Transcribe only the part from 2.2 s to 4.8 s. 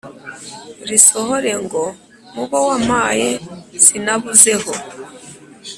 Mu bo wampaye sinabuzeho